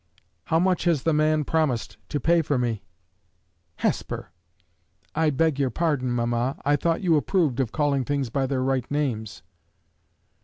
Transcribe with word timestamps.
"How 0.45 0.57
much 0.57 0.85
has 0.85 1.03
the 1.03 1.13
man 1.13 1.43
promised 1.43 1.95
to 2.09 2.19
pay 2.19 2.41
for 2.41 2.57
me?" 2.57 2.81
"Hesper!" 3.75 4.31
"I 5.13 5.29
beg 5.29 5.59
your 5.59 5.69
pardon, 5.69 6.09
mamma. 6.11 6.57
I 6.65 6.75
thought 6.75 7.03
you 7.03 7.17
approved 7.17 7.59
of 7.59 7.71
calling 7.71 8.03
things 8.03 8.31
by 8.31 8.47
their 8.47 8.63
right 8.63 8.89
names!" 8.89 9.43